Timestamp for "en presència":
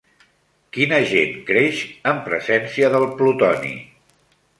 2.13-2.89